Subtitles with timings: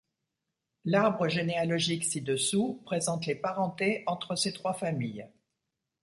[0.83, 5.27] L'arbre généalogique ci-dessous présente les parentés entre ces trois familles.